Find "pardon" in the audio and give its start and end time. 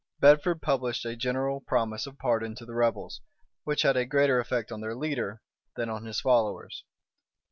2.17-2.55